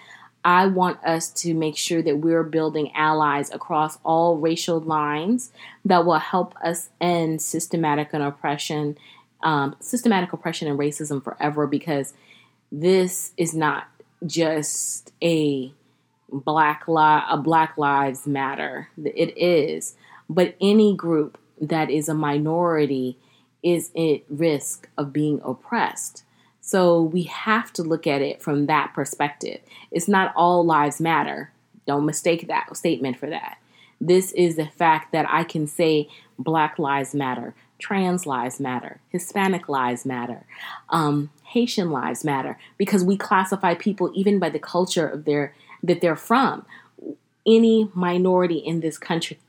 I 0.43 0.65
want 0.67 1.03
us 1.03 1.29
to 1.41 1.53
make 1.53 1.77
sure 1.77 2.01
that 2.01 2.17
we're 2.17 2.43
building 2.43 2.91
allies 2.95 3.51
across 3.51 3.99
all 4.03 4.37
racial 4.37 4.79
lines 4.79 5.51
that 5.85 6.05
will 6.05 6.19
help 6.19 6.55
us 6.63 6.89
end 6.99 7.41
systematic 7.41 8.09
and 8.11 8.23
oppression, 8.23 8.97
um, 9.43 9.75
systematic 9.79 10.33
oppression 10.33 10.67
and 10.67 10.79
racism 10.79 11.23
forever. 11.23 11.67
Because 11.67 12.13
this 12.71 13.33
is 13.37 13.53
not 13.53 13.87
just 14.25 15.11
a 15.21 15.71
black 16.31 16.87
li- 16.87 17.23
a 17.29 17.37
Black 17.37 17.77
Lives 17.77 18.25
Matter. 18.25 18.89
It 18.97 19.37
is, 19.37 19.95
but 20.29 20.55
any 20.59 20.95
group 20.95 21.37
that 21.59 21.89
is 21.89 22.09
a 22.09 22.13
minority 22.13 23.17
is 23.61 23.91
at 23.95 24.21
risk 24.29 24.89
of 24.97 25.13
being 25.13 25.39
oppressed. 25.43 26.23
So 26.61 27.01
we 27.01 27.23
have 27.23 27.73
to 27.73 27.83
look 27.83 28.05
at 28.05 28.21
it 28.21 28.41
from 28.41 28.67
that 28.67 28.93
perspective. 28.93 29.59
It's 29.91 30.07
not 30.07 30.31
all 30.35 30.63
lives 30.63 31.01
matter. 31.01 31.51
Don't 31.87 32.05
mistake 32.05 32.47
that 32.47 32.75
statement 32.77 33.17
for 33.17 33.29
that. 33.29 33.57
This 33.99 34.31
is 34.31 34.55
the 34.55 34.67
fact 34.67 35.11
that 35.11 35.27
I 35.29 35.43
can 35.43 35.67
say 35.67 36.07
Black 36.39 36.79
Lives 36.79 37.13
Matter, 37.13 37.53
Trans 37.77 38.25
Lives 38.25 38.59
Matter, 38.59 38.99
Hispanic 39.09 39.69
Lives 39.69 40.05
Matter, 40.05 40.45
um, 40.89 41.29
Haitian 41.45 41.91
Lives 41.91 42.23
Matter, 42.23 42.57
because 42.77 43.03
we 43.03 43.17
classify 43.17 43.75
people 43.75 44.11
even 44.15 44.39
by 44.39 44.49
the 44.49 44.59
culture 44.59 45.07
of 45.07 45.25
their 45.25 45.53
that 45.83 46.01
they're 46.01 46.15
from. 46.15 46.65
Any 47.45 47.89
minority 47.95 48.57
in 48.57 48.81
this 48.81 48.99
country, 48.99 49.39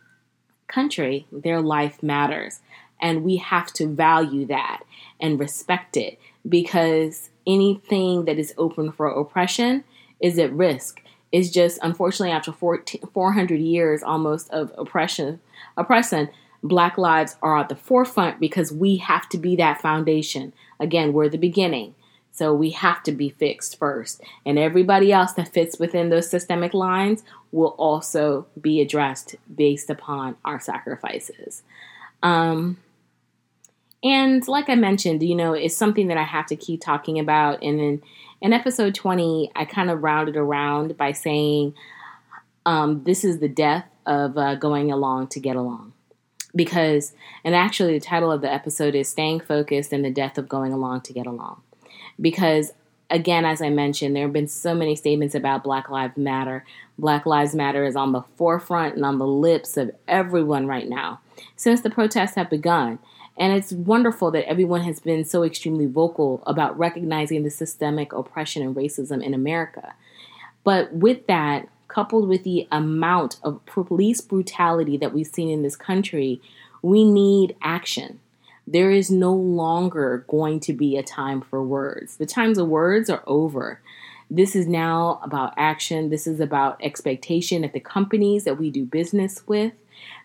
country, 0.66 1.26
their 1.31 1.61
life 1.61 2.02
matters, 2.02 2.61
and 3.00 3.23
we 3.23 3.37
have 3.37 3.73
to 3.75 3.87
value 3.87 4.47
that 4.47 4.83
and 5.21 5.38
respect 5.38 5.97
it 5.97 6.19
because 6.49 7.30
anything 7.46 8.25
that 8.25 8.38
is 8.38 8.54
open 8.58 8.92
for 8.92 9.06
oppression 9.06 9.84
is 10.20 10.38
at 10.38 10.52
risk. 10.52 11.02
It's 11.30 11.50
just 11.50 11.78
unfortunately 11.82 12.32
after 12.32 12.52
400 12.52 13.58
years 13.58 14.02
almost 14.02 14.50
of 14.50 14.72
oppression, 14.76 15.40
oppression, 15.76 16.28
black 16.62 16.99
lives 16.99 17.37
are 17.42 17.58
at 17.58 17.68
the 17.68 17.76
forefront 17.76 18.38
because 18.38 18.70
we 18.70 18.99
have 18.99 19.28
to 19.30 19.38
be 19.38 19.56
that 19.56 19.80
foundation. 19.80 20.52
Again, 20.78 21.12
we're 21.12 21.28
the 21.28 21.38
beginning. 21.38 21.94
So 22.32 22.54
we 22.54 22.70
have 22.70 23.02
to 23.04 23.12
be 23.12 23.28
fixed 23.28 23.78
first. 23.78 24.22
And 24.46 24.58
everybody 24.58 25.12
else 25.12 25.32
that 25.34 25.52
fits 25.52 25.78
within 25.78 26.08
those 26.08 26.30
systemic 26.30 26.72
lines 26.72 27.22
will 27.50 27.75
also 27.78 28.46
be 28.58 28.80
addressed 28.80 29.37
based 29.54 29.90
upon 29.90 30.37
our 30.44 30.58
sacrifices. 30.58 31.62
Um, 32.22 32.78
and 34.02 34.47
like 34.49 34.68
I 34.68 34.75
mentioned, 34.75 35.23
you 35.23 35.35
know, 35.35 35.52
it's 35.52 35.76
something 35.76 36.09
that 36.09 36.16
I 36.16 36.25
have 36.25 36.47
to 36.47 36.56
keep 36.56 36.80
talking 36.80 37.18
about. 37.18 37.62
And 37.62 37.78
then 37.78 38.02
in 38.40 38.52
episode 38.52 38.94
20, 38.94 39.52
I 39.54 39.64
kind 39.64 39.90
of 39.90 40.02
rounded 40.02 40.37
around 40.37 40.97
by 40.97 41.12
saying, 41.12 41.75
um, 42.66 43.04
this 43.04 43.25
is 43.25 43.38
the 43.38 43.49
death 43.49 43.87
of 44.04 44.37
uh, 44.37 44.56
going 44.56 44.90
along 44.90 45.28
to 45.28 45.40
get 45.40 45.54
along. 45.54 45.92
Because, 46.54 47.14
and 47.44 47.54
actually, 47.54 47.94
the 47.99 48.04
title 48.04 48.30
of 48.30 48.42
the 48.42 48.52
episode 48.52 48.94
is 48.94 49.09
Staying 49.09 49.40
Focused 49.40 49.92
and 49.92 50.04
the 50.04 50.11
Death 50.11 50.37
of 50.37 50.49
Going 50.50 50.73
Along 50.73 51.00
to 51.02 51.12
Get 51.12 51.26
Along. 51.26 51.62
Because, 52.21 52.73
again, 53.09 53.47
as 53.47 53.62
I 53.62 53.71
mentioned, 53.71 54.14
there 54.14 54.25
have 54.25 54.35
been 54.35 54.49
so 54.49 54.75
many 54.75 54.94
statements 54.94 55.35
about 55.35 55.64
Black 55.64 55.88
Lives 55.88 56.18
Matter. 56.18 56.66
Black 56.99 57.25
Lives 57.25 57.54
Matter 57.54 57.87
is 57.87 57.97
on 57.97 58.12
the 58.12 58.23
forefront 58.37 58.97
and 58.97 59.04
on 59.04 59.18
the 59.18 59.26
lips 59.26 59.78
of 59.78 59.92
everyone 60.06 60.66
right 60.66 60.88
now 60.88 61.21
since 61.56 61.80
the 61.80 61.90
protests 61.90 62.35
have 62.35 62.50
begun. 62.50 62.99
And 63.42 63.52
it's 63.52 63.72
wonderful 63.72 64.30
that 64.30 64.49
everyone 64.49 64.82
has 64.82 65.00
been 65.00 65.25
so 65.25 65.42
extremely 65.42 65.87
vocal 65.87 66.44
about 66.46 66.78
recognizing 66.78 67.42
the 67.42 67.50
systemic 67.50 68.12
oppression 68.12 68.62
and 68.62 68.76
racism 68.76 69.20
in 69.20 69.34
America. 69.34 69.94
But 70.62 70.92
with 70.92 71.26
that, 71.26 71.68
coupled 71.88 72.28
with 72.28 72.44
the 72.44 72.68
amount 72.70 73.40
of 73.42 73.66
police 73.66 74.20
brutality 74.20 74.96
that 74.96 75.12
we've 75.12 75.26
seen 75.26 75.50
in 75.50 75.64
this 75.64 75.75
country, 75.75 76.40
we 76.82 77.02
need 77.02 77.56
action. 77.61 78.20
There 78.64 78.92
is 78.92 79.11
no 79.11 79.34
longer 79.34 80.25
going 80.28 80.61
to 80.61 80.72
be 80.72 80.96
a 80.96 81.02
time 81.02 81.40
for 81.40 81.64
words. 81.64 82.18
The 82.18 82.26
times 82.26 82.58
of 82.58 82.68
words 82.68 83.11
are 83.11 83.25
over. 83.26 83.80
This 84.30 84.54
is 84.54 84.68
now 84.68 85.18
about 85.20 85.52
action. 85.56 86.11
This 86.11 86.28
is 86.28 86.38
about 86.38 86.78
expectation 86.80 87.62
that 87.62 87.72
the 87.72 87.80
companies 87.80 88.44
that 88.44 88.56
we 88.56 88.70
do 88.70 88.84
business 88.84 89.44
with, 89.49 89.72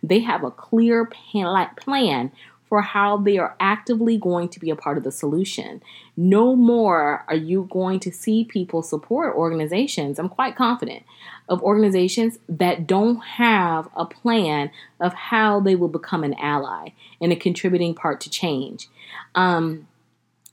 they 0.03 0.19
have 0.19 0.43
a 0.43 0.51
clear 0.51 1.03
plan 1.03 2.31
for 2.69 2.81
how 2.81 3.17
they 3.17 3.38
are 3.38 3.55
actively 3.59 4.17
going 4.17 4.50
to 4.50 4.59
be 4.59 4.69
a 4.69 4.75
part 4.75 4.97
of 4.97 5.03
the 5.03 5.12
solution. 5.12 5.81
No 6.15 6.55
more 6.55 7.24
are 7.27 7.36
you 7.36 7.67
going 7.71 8.00
to 8.01 8.12
see 8.12 8.43
people 8.43 8.81
support 8.81 9.36
organizations, 9.36 10.19
I'm 10.19 10.29
quite 10.29 10.55
confident, 10.55 11.03
of 11.47 11.63
organizations 11.63 12.39
that 12.50 12.86
don't 12.86 13.19
have 13.19 13.88
a 13.95 14.05
plan 14.05 14.71
of 15.00 15.13
how 15.13 15.59
they 15.62 15.75
will 15.75 15.88
become 15.88 16.24
an 16.24 16.33
ally 16.36 16.89
and 17.21 17.31
a 17.31 17.36
contributing 17.36 17.95
part 17.95 18.19
to 18.21 18.29
change. 18.29 18.89
Um, 19.33 19.88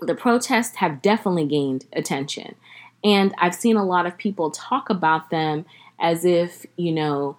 the 0.00 0.14
protests 0.14 0.76
have 0.76 1.02
definitely 1.02 1.46
gained 1.46 1.86
attention. 1.92 2.54
And 3.02 3.34
I've 3.38 3.54
seen 3.54 3.76
a 3.76 3.84
lot 3.84 4.06
of 4.06 4.16
people 4.16 4.50
talk 4.50 4.88
about 4.88 5.30
them 5.30 5.66
as 6.00 6.24
if, 6.24 6.64
you 6.76 6.92
know, 6.92 7.36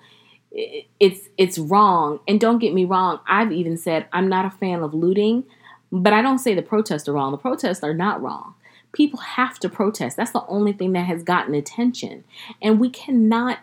it's 0.55 1.27
it's 1.37 1.57
wrong. 1.57 2.19
And 2.27 2.39
don't 2.39 2.59
get 2.59 2.73
me 2.73 2.85
wrong, 2.85 3.19
I've 3.27 3.51
even 3.51 3.77
said 3.77 4.07
I'm 4.13 4.29
not 4.29 4.45
a 4.45 4.49
fan 4.49 4.81
of 4.81 4.93
looting, 4.93 5.43
but 5.91 6.13
I 6.13 6.21
don't 6.21 6.39
say 6.39 6.53
the 6.55 6.61
protests 6.61 7.07
are 7.07 7.13
wrong. 7.13 7.31
The 7.31 7.37
protests 7.37 7.83
are 7.83 7.93
not 7.93 8.21
wrong. 8.21 8.55
People 8.93 9.19
have 9.19 9.59
to 9.59 9.69
protest. 9.69 10.15
That's 10.15 10.31
the 10.31 10.45
only 10.47 10.71
thing 10.71 10.93
that 10.93 11.05
has 11.05 11.23
gotten 11.23 11.53
attention. 11.53 12.23
And 12.61 12.79
we 12.79 12.89
cannot 12.89 13.59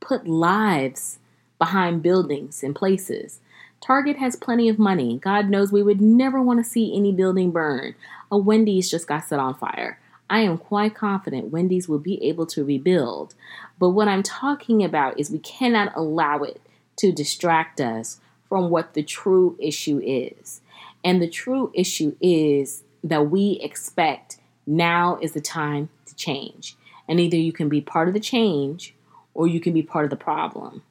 put 0.00 0.26
lives 0.26 1.18
behind 1.58 2.02
buildings 2.02 2.62
and 2.64 2.74
places. 2.74 3.40
Target 3.80 4.16
has 4.16 4.34
plenty 4.34 4.68
of 4.68 4.78
money. 4.78 5.18
God 5.18 5.48
knows 5.48 5.70
we 5.70 5.82
would 5.82 6.00
never 6.00 6.42
want 6.42 6.58
to 6.58 6.68
see 6.68 6.96
any 6.96 7.12
building 7.12 7.52
burn. 7.52 7.94
A 8.32 8.38
Wendy's 8.38 8.90
just 8.90 9.06
got 9.06 9.26
set 9.26 9.38
on 9.38 9.54
fire. 9.54 9.98
I 10.28 10.40
am 10.40 10.58
quite 10.58 10.94
confident 10.94 11.50
Wendy's 11.50 11.88
will 11.88 11.98
be 11.98 12.22
able 12.24 12.46
to 12.46 12.64
rebuild. 12.64 13.34
But 13.78 13.90
what 13.90 14.08
I'm 14.08 14.22
talking 14.22 14.82
about 14.82 15.18
is 15.18 15.30
we 15.30 15.38
cannot 15.38 15.92
allow 15.94 16.38
it 16.42 16.60
to 16.96 17.12
distract 17.12 17.80
us 17.80 18.20
from 18.48 18.70
what 18.70 18.94
the 18.94 19.02
true 19.02 19.56
issue 19.60 20.00
is. 20.02 20.60
And 21.02 21.20
the 21.20 21.28
true 21.28 21.70
issue 21.74 22.16
is 22.20 22.82
that 23.02 23.30
we 23.30 23.58
expect 23.62 24.38
now 24.66 25.18
is 25.20 25.32
the 25.32 25.40
time 25.40 25.90
to 26.06 26.14
change. 26.14 26.76
And 27.06 27.20
either 27.20 27.36
you 27.36 27.52
can 27.52 27.68
be 27.68 27.80
part 27.80 28.08
of 28.08 28.14
the 28.14 28.20
change 28.20 28.94
or 29.34 29.46
you 29.46 29.60
can 29.60 29.74
be 29.74 29.82
part 29.82 30.04
of 30.04 30.10
the 30.10 30.16
problem. 30.16 30.82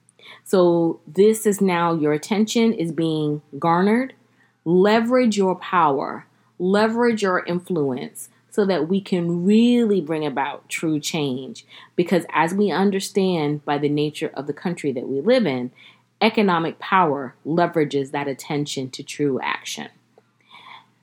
So 0.44 1.00
this 1.08 1.46
is 1.46 1.60
now 1.60 1.94
your 1.94 2.14
attention 2.14 2.74
is 2.74 2.92
being 2.92 3.42
garnered. 3.58 4.14
Leverage 4.66 5.38
your 5.38 5.56
power, 5.56 6.28
leverage 6.60 7.24
your 7.24 7.44
influence 7.46 8.30
so 8.54 8.66
that 8.68 8.88
we 8.88 9.02
can 9.02 9.44
really 9.44 10.00
bring 10.00 10.24
about 10.24 10.70
true 10.70 11.00
change. 11.00 11.66
Because 11.96 12.24
as 12.32 12.54
we 12.54 12.70
understand 12.70 13.66
by 13.66 13.80
the 13.80 13.90
nature 13.90 14.30
of 14.36 14.46
the 14.46 14.54
country 14.54 14.92
that 14.92 15.08
we 15.08 15.22
live 15.22 15.48
in, 15.48 15.72
economic 16.22 16.78
power 16.78 17.34
leverages 17.48 18.12
that 18.12 18.28
attention 18.28 18.92
to 18.92 19.02
true 19.02 19.40
action. 19.42 19.90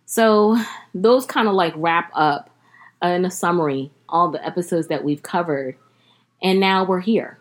So, 0.07 0.59
those 0.95 1.27
kind 1.27 1.49
of 1.49 1.55
like 1.55 1.75
wrap 1.77 2.13
up 2.15 2.51
uh, 3.03 3.09
in 3.09 3.25
a 3.25 3.31
summary 3.33 3.91
all 4.09 4.31
the 4.31 4.45
episodes 4.47 4.87
that 4.87 5.03
we've 5.03 5.23
covered. 5.23 5.75
And 6.41 6.61
now 6.61 6.85
we're 6.85 7.01
here. 7.01 7.39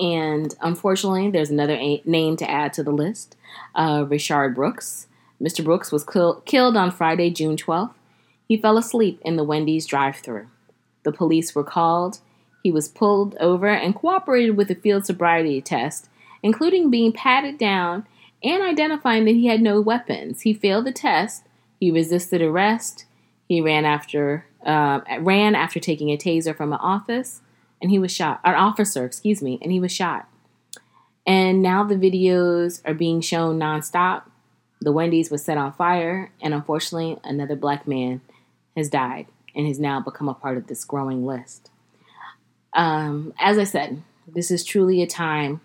And 0.00 0.52
unfortunately, 0.60 1.30
there's 1.30 1.50
another 1.50 1.74
a- 1.74 2.02
name 2.04 2.36
to 2.38 2.50
add 2.50 2.72
to 2.74 2.82
the 2.82 2.90
list 2.92 3.36
uh, 3.76 4.04
Rayshard 4.04 4.56
Brooks. 4.56 5.06
Mr. 5.40 5.64
Brooks 5.64 5.92
was 5.92 6.04
kill- 6.04 6.40
killed 6.40 6.76
on 6.76 6.90
Friday, 6.90 7.30
June 7.30 7.56
12th. 7.56 7.94
He 8.48 8.56
fell 8.56 8.78
asleep 8.78 9.20
in 9.22 9.36
the 9.36 9.44
Wendy's 9.44 9.86
drive 9.86 10.16
thru. 10.16 10.48
The 11.04 11.12
police 11.12 11.54
were 11.54 11.62
called. 11.62 12.18
He 12.62 12.72
was 12.72 12.88
pulled 12.88 13.36
over 13.36 13.68
and 13.68 13.94
cooperated 13.94 14.56
with 14.56 14.70
a 14.70 14.74
field 14.74 15.06
sobriety 15.06 15.60
test, 15.60 16.08
including 16.42 16.90
being 16.90 17.12
patted 17.12 17.58
down 17.58 18.06
and 18.42 18.62
identifying 18.62 19.26
that 19.26 19.34
he 19.34 19.46
had 19.46 19.60
no 19.60 19.80
weapons. 19.80 20.40
He 20.40 20.54
failed 20.54 20.86
the 20.86 20.92
test. 20.92 21.44
He 21.78 21.90
resisted 21.90 22.40
arrest. 22.40 23.04
He 23.46 23.60
ran 23.60 23.84
after 23.84 24.46
uh, 24.64 25.00
ran 25.20 25.54
after 25.54 25.78
taking 25.78 26.10
a 26.10 26.16
taser 26.16 26.56
from 26.56 26.72
an 26.72 26.80
office 26.80 27.42
and 27.80 27.90
he 27.90 27.98
was 27.98 28.12
shot. 28.12 28.40
An 28.44 28.54
officer, 28.54 29.04
excuse 29.04 29.42
me, 29.42 29.58
and 29.62 29.70
he 29.70 29.80
was 29.80 29.92
shot. 29.92 30.28
And 31.26 31.62
now 31.62 31.84
the 31.84 31.94
videos 31.94 32.80
are 32.84 32.94
being 32.94 33.20
shown 33.20 33.58
nonstop. 33.58 34.22
The 34.80 34.92
Wendy's 34.92 35.30
was 35.30 35.44
set 35.44 35.58
on 35.58 35.72
fire, 35.72 36.32
and 36.40 36.54
unfortunately, 36.54 37.18
another 37.24 37.56
black 37.56 37.86
man 37.86 38.20
has 38.78 38.88
died 38.88 39.26
and 39.54 39.66
has 39.66 39.78
now 39.78 40.00
become 40.00 40.28
a 40.28 40.34
part 40.34 40.56
of 40.56 40.66
this 40.66 40.84
growing 40.84 41.26
list. 41.26 41.70
Um, 42.72 43.34
as 43.38 43.58
I 43.58 43.64
said, 43.64 44.02
this 44.26 44.50
is 44.50 44.64
truly 44.64 45.02
a 45.02 45.06
time 45.06 45.60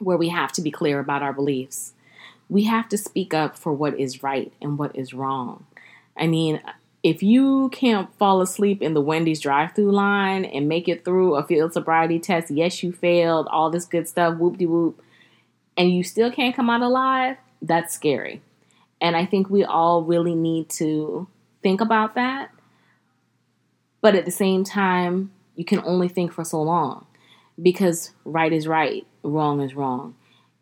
where 0.00 0.16
we 0.16 0.28
have 0.30 0.52
to 0.52 0.62
be 0.62 0.70
clear 0.70 0.98
about 0.98 1.22
our 1.22 1.32
beliefs. 1.32 1.92
We 2.48 2.64
have 2.64 2.88
to 2.90 2.98
speak 2.98 3.32
up 3.32 3.56
for 3.56 3.72
what 3.72 3.98
is 3.98 4.22
right 4.22 4.52
and 4.60 4.78
what 4.78 4.96
is 4.96 5.14
wrong. 5.14 5.66
I 6.16 6.26
mean, 6.26 6.60
if 7.02 7.22
you 7.22 7.68
can't 7.70 8.12
fall 8.16 8.40
asleep 8.40 8.80
in 8.82 8.94
the 8.94 9.00
Wendy's 9.00 9.40
drive 9.40 9.74
through 9.74 9.92
line 9.92 10.44
and 10.44 10.68
make 10.68 10.88
it 10.88 11.04
through 11.04 11.36
a 11.36 11.46
field 11.46 11.74
sobriety 11.74 12.18
test, 12.18 12.50
yes, 12.50 12.82
you 12.82 12.92
failed, 12.92 13.46
all 13.50 13.70
this 13.70 13.84
good 13.84 14.08
stuff, 14.08 14.38
whoop 14.38 14.56
de 14.56 14.66
whoop, 14.66 15.02
and 15.76 15.90
you 15.90 16.02
still 16.02 16.32
can't 16.32 16.56
come 16.56 16.70
out 16.70 16.82
alive, 16.82 17.36
that's 17.60 17.94
scary. 17.94 18.40
And 19.00 19.16
I 19.16 19.26
think 19.26 19.50
we 19.50 19.64
all 19.64 20.02
really 20.02 20.34
need 20.34 20.70
to 20.70 21.26
think 21.64 21.80
about 21.80 22.14
that. 22.14 22.50
But 24.00 24.14
at 24.14 24.26
the 24.26 24.30
same 24.30 24.62
time, 24.64 25.32
you 25.56 25.64
can 25.64 25.80
only 25.84 26.08
think 26.08 26.30
for 26.30 26.44
so 26.44 26.60
long 26.62 27.06
because 27.60 28.12
right 28.24 28.52
is 28.52 28.68
right, 28.68 29.06
wrong 29.22 29.62
is 29.62 29.74
wrong. 29.74 30.14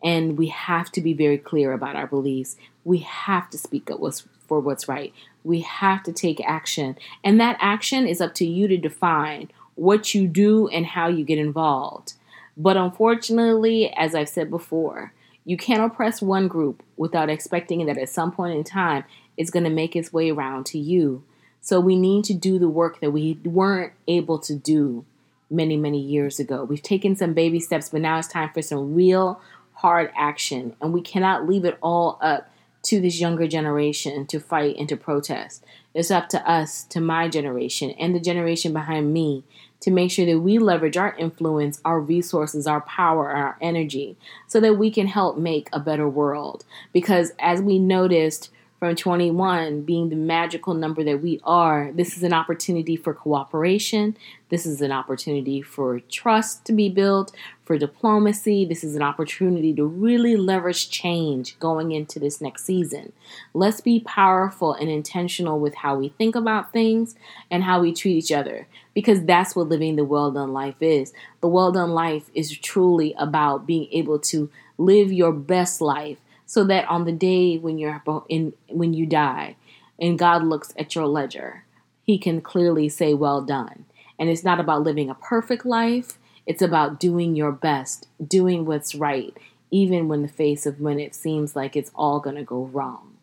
And 0.04 0.38
we 0.38 0.47
have 0.49 0.92
to 0.92 1.00
be 1.00 1.12
very 1.12 1.38
clear 1.38 1.73
about 1.73 1.97
our 1.97 2.06
beliefs. 2.06 2.56
We 2.85 2.99
have 2.99 3.50
to 3.50 3.59
speak 3.59 3.90
up 3.90 4.00
for 4.47 4.61
what's 4.61 4.88
right. 4.88 5.12
We 5.42 5.61
have 5.62 6.04
to 6.04 6.12
take 6.12 6.40
action. 6.40 6.97
And 7.25 7.40
that 7.40 7.56
action 7.61 8.06
is 8.06 8.21
up 8.21 8.35
to 8.37 8.47
you 8.47 8.68
to 8.68 8.76
define 8.76 9.50
what 9.75 10.14
you 10.14 10.28
do 10.28 10.68
and 10.68 10.87
how 10.87 11.09
you 11.09 11.25
get 11.25 11.38
involved. 11.38 12.14
But 12.56 12.76
unfortunately, 12.76 13.92
as 13.97 14.14
I've 14.14 14.28
said 14.28 14.50
before, 14.50 15.12
you 15.44 15.56
can't 15.56 15.82
oppress 15.82 16.22
one 16.22 16.49
group 16.49 16.82
without 16.96 17.28
expecting 17.28 17.84
that 17.87 17.99
at 17.99 18.08
some 18.08 18.32
point 18.32 18.56
in 18.56 18.64
time 18.64 19.04
it's 19.37 19.50
going 19.50 19.64
to 19.64 19.70
make 19.70 19.96
its 19.96 20.12
way 20.12 20.30
around 20.30 20.66
to 20.66 20.78
you. 20.78 21.25
So 21.61 21.80
we 21.80 21.96
need 21.96 22.25
to 22.25 22.34
do 22.34 22.58
the 22.58 22.68
work 22.68 23.00
that 23.00 23.12
we 23.12 23.38
weren't 23.44 23.92
able 24.06 24.38
to 24.40 24.54
do 24.54 25.04
many, 25.50 25.76
many 25.76 26.00
years 26.00 26.40
ago. 26.40 26.64
We've 26.64 26.82
taken 26.82 27.16
some 27.16 27.34
baby 27.34 27.61
steps, 27.61 27.88
but 27.90 28.00
now 28.00 28.18
it's 28.18 28.28
time 28.28 28.50
for 28.52 28.62
some 28.62 28.94
real 28.94 29.40
hard 29.75 30.11
action. 30.16 30.75
And 30.80 30.92
we 30.92 31.00
cannot 31.00 31.49
leave 31.49 31.64
it 31.64 31.78
all 31.82 32.18
up 32.20 32.51
to 32.92 33.00
this 33.00 33.18
younger 33.18 33.49
generation 33.49 34.26
to 34.26 34.38
fight 34.38 34.76
and 34.78 34.87
to 34.87 34.99
protest. 34.99 35.64
It's 35.94 36.11
up 36.11 36.28
to 36.28 36.46
us, 36.46 36.84
to 36.90 37.00
my 37.00 37.26
generation, 37.26 37.88
and 37.92 38.14
the 38.14 38.20
generation 38.20 38.75
behind 38.75 39.14
me 39.14 39.44
to 39.80 39.90
make 39.90 40.11
sure 40.11 40.26
that 40.26 40.40
we 40.40 40.58
leverage 40.58 40.99
our 40.99 41.16
influence, 41.16 41.80
our 41.87 41.99
resources, 41.99 42.66
our 42.66 42.82
power, 42.82 43.30
our 43.30 43.56
energy, 43.62 44.18
so 44.46 44.61
that 44.61 44.76
we 44.76 44.90
can 44.90 45.06
help 45.06 45.38
make 45.38 45.70
a 45.72 45.80
better 45.80 46.06
world. 46.06 46.66
Because 46.92 47.32
as 47.38 47.62
we 47.62 47.78
noticed, 47.78 48.50
from 48.83 48.97
21 48.97 49.83
being 49.83 50.09
the 50.09 50.16
magical 50.16 50.75
number 50.75 51.05
that 51.05 51.23
we 51.23 51.38
are, 51.45 51.92
this 51.95 52.16
is 52.16 52.25
an 52.25 52.33
opportunity 52.33 52.97
for 52.97 53.14
cooperation. 53.14 54.16
This 54.49 54.66
is 54.66 54.81
an 54.81 54.90
opportunity 54.90 55.62
for 55.62 56.01
trust 56.11 56.64
to 56.64 56.73
be 56.73 56.88
built, 56.88 57.33
for 57.62 57.79
diplomacy. 57.79 58.64
This 58.64 58.83
is 58.83 58.97
an 58.97 59.03
opportunity 59.03 59.73
to 59.75 59.85
really 59.85 60.35
leverage 60.35 60.90
change 60.90 61.57
going 61.61 61.92
into 61.92 62.18
this 62.18 62.40
next 62.40 62.64
season. 62.64 63.12
Let's 63.55 63.81
be 63.81 64.01
powerful 64.01 64.73
and 64.73 64.90
intentional 64.90 65.61
with 65.61 65.77
how 65.77 65.95
we 65.95 66.09
think 66.09 66.35
about 66.35 66.73
things 66.73 67.14
and 67.53 67.62
how 67.62 67.83
we 67.83 67.95
treat 67.95 68.16
each 68.16 68.33
other 68.33 68.66
because 68.95 69.25
that's 69.25 69.55
what 69.55 69.68
living 69.68 69.95
the 69.95 70.05
well 70.05 70.33
done 70.33 70.53
life 70.53 70.83
is. 70.83 71.12
The 71.40 71.47
well 71.47 71.71
done 71.71 71.90
life 71.90 72.33
is 72.35 72.59
truly 72.59 73.14
about 73.16 73.64
being 73.64 73.87
able 73.92 74.18
to 74.18 74.51
live 74.77 75.12
your 75.12 75.31
best 75.31 75.81
life 75.81 76.18
so 76.53 76.65
that 76.65 76.87
on 76.87 77.07
the 77.07 77.12
day 77.12 77.57
when 77.57 77.79
you're 77.79 78.03
in 78.29 78.53
when 78.69 78.93
you 78.93 79.07
die 79.07 79.57
and 79.99 80.19
God 80.19 80.45
looks 80.45 80.75
at 80.79 80.95
your 80.95 81.07
ledger, 81.07 81.65
he 82.03 82.19
can 82.19 82.43
clearly 82.43 82.91
say 82.91 83.15
well 83.15 83.41
done. 83.41 83.87
And 84.19 84.29
it's 84.29 84.45
not 84.45 84.61
about 84.61 84.83
living 84.83 85.09
a 85.09 85.15
perfect 85.15 85.65
life, 85.65 86.19
it's 86.45 86.61
about 86.61 87.01
doing 87.01 87.35
your 87.35 87.53
best, 87.53 88.07
doing 88.23 88.67
what's 88.67 88.95
right, 88.95 89.35
even 89.71 90.09
when 90.09 90.21
the 90.21 90.29
face 90.29 90.67
of 90.67 90.79
when 90.79 91.01
it 91.01 91.15
seems 91.15 91.57
like 91.57 91.75
it's 91.75 91.91
all 91.95 92.21
going 92.21 92.37
to 92.37 92.43
go 92.43 92.65
wrong. 92.65 93.17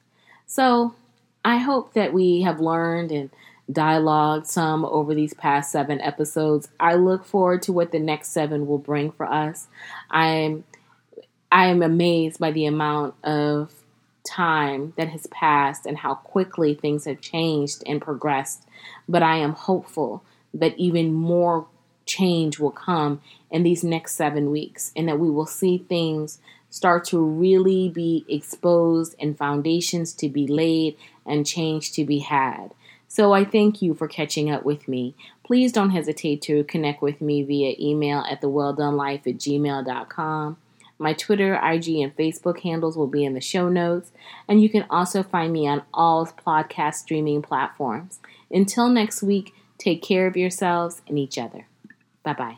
So, 0.48 0.96
I 1.46 1.58
hope 1.58 1.94
that 1.94 2.12
we 2.12 2.42
have 2.42 2.60
learned 2.60 3.12
and 3.12 3.30
dialogued 3.72 4.48
some 4.48 4.84
over 4.86 5.14
these 5.14 5.36
past 5.36 5.72
seven 5.72 6.02
episodes. 6.02 6.70
I 6.80 6.96
look 6.96 7.26
forward 7.26 7.62
to 7.64 7.74
what 7.74 7.92
the 7.92 8.00
next 8.00 8.30
seven 8.30 8.66
will 8.66 8.80
bring 8.80 9.12
for 9.12 9.32
us. 9.32 9.68
I'm 10.10 10.64
I 11.52 11.68
am 11.68 11.82
amazed 11.82 12.40
by 12.40 12.52
the 12.52 12.66
amount 12.66 13.16
of 13.24 13.74
time 14.24 14.94
that 14.98 15.10
has 15.10 15.28
passed 15.28 15.86
and 15.86 15.98
how 15.98 16.16
quickly 16.16 16.76
things 16.76 17.06
have 17.06 17.22
changed 17.22 17.84
and 17.86 18.02
progressed. 18.02 18.68
But 19.08 19.24
I 19.24 19.38
am 19.38 19.54
hopeful 19.54 20.24
that 20.54 20.78
even 20.78 21.14
more 21.14 21.68
change 22.06 22.60
will 22.60 22.72
come 22.72 23.22
in 23.52 23.64
these 23.64 23.84
next 23.84 24.16
seven 24.16 24.52
weeks 24.52 24.92
and 24.96 25.08
that 25.08 25.20
we 25.20 25.30
will 25.30 25.46
see 25.46 25.78
things 25.78 26.40
start 26.70 27.06
to 27.06 27.20
really 27.20 27.90
be 27.90 28.26
exposed 28.28 29.16
and 29.20 29.38
foundations 29.38 30.14
to 30.14 30.30
be 30.30 30.46
laid 30.48 30.96
and 31.26 31.46
change 31.46 31.92
to 31.94 32.06
be 32.06 32.20
had. 32.20 32.74
So 33.08 33.34
I 33.34 33.44
thank 33.44 33.82
you 33.82 33.96
for 33.96 34.08
catching 34.08 34.52
up 34.52 34.64
with 34.64 34.88
me. 34.88 35.16
Please 35.44 35.72
don't 35.72 35.90
hesitate 35.90 36.44
to 36.44 36.64
connect 36.66 37.02
with 37.02 37.22
me 37.22 37.42
via 37.42 37.76
email 37.80 38.20
at 38.30 38.42
thewelldonelife 38.42 39.26
at 39.26 39.38
gmail.com. 39.38 40.58
My 41.00 41.14
Twitter, 41.14 41.56
IG, 41.56 41.96
and 42.02 42.16
Facebook 42.16 42.60
handles 42.60 42.98
will 42.98 43.08
be 43.08 43.24
in 43.24 43.34
the 43.34 43.42
show 43.42 43.70
notes, 43.70 44.12
and 44.48 44.62
you 44.62 44.70
can 44.70 44.86
also 44.90 45.24
find 45.24 45.54
me 45.54 45.66
on 45.66 45.84
all 45.94 46.26
podcast 46.28 46.96
streaming 46.96 47.42
platforms. 47.42 48.20
Until 48.52 48.90
next 48.90 49.24
week, 49.24 49.54
take 49.78 50.04
care 50.04 50.28
of 50.28 50.36
yourselves 50.36 51.02
and 51.08 51.18
each 51.18 51.38
other. 51.38 51.68
Bye 52.24 52.34
bye. 52.34 52.58